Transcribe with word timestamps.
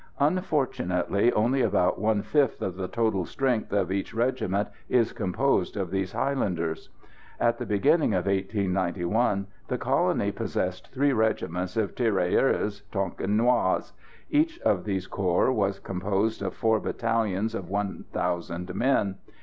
Unfortunately, 0.17 1.31
only 1.33 1.61
about 1.61 1.99
one 1.99 2.23
fifth 2.23 2.63
of 2.63 2.75
the 2.75 2.87
total 2.87 3.23
strength 3.23 3.71
of 3.71 3.91
each 3.91 4.15
regiment 4.15 4.67
is 4.89 5.13
composed 5.13 5.77
of 5.77 5.91
these 5.91 6.13
highlanders. 6.13 6.89
At 7.39 7.59
the 7.59 7.67
beginning 7.67 8.15
of 8.15 8.25
1891 8.25 9.45
the 9.67 9.77
colony 9.77 10.31
possessed 10.31 10.91
three 10.91 11.13
regiments 11.13 11.77
of 11.77 11.93
tirailleurs 11.93 12.81
Tonkinois. 12.91 13.91
Each 14.31 14.57
of 14.61 14.85
these 14.85 15.05
corps 15.05 15.51
was 15.53 15.77
composed 15.77 16.41
of 16.41 16.55
four 16.55 16.79
battalions 16.79 17.53
of 17.53 17.69
one 17.69 18.05
thousand 18.11 18.73
men. 18.73 19.17